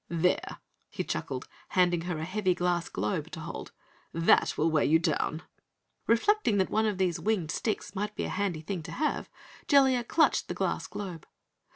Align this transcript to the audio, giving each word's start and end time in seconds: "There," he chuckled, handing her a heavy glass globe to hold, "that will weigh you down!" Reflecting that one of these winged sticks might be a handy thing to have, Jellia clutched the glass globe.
"There," 0.09 0.57
he 0.89 1.03
chuckled, 1.03 1.47
handing 1.69 2.01
her 2.05 2.17
a 2.17 2.25
heavy 2.25 2.55
glass 2.55 2.89
globe 2.89 3.29
to 3.33 3.39
hold, 3.39 3.71
"that 4.11 4.57
will 4.57 4.71
weigh 4.71 4.87
you 4.87 4.97
down!" 4.97 5.43
Reflecting 6.07 6.57
that 6.57 6.71
one 6.71 6.87
of 6.87 6.97
these 6.97 7.19
winged 7.19 7.51
sticks 7.51 7.93
might 7.93 8.15
be 8.15 8.23
a 8.23 8.29
handy 8.29 8.61
thing 8.61 8.81
to 8.81 8.93
have, 8.93 9.29
Jellia 9.67 10.03
clutched 10.03 10.47
the 10.47 10.55
glass 10.55 10.87
globe. 10.87 11.27